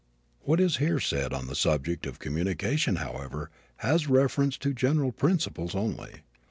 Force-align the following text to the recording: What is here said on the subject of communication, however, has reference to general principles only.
What 0.39 0.59
is 0.59 0.77
here 0.77 0.99
said 0.99 1.31
on 1.31 1.45
the 1.45 1.53
subject 1.53 2.07
of 2.07 2.17
communication, 2.17 2.95
however, 2.95 3.51
has 3.77 4.07
reference 4.07 4.57
to 4.57 4.73
general 4.73 5.11
principles 5.11 5.75
only. 5.75 6.23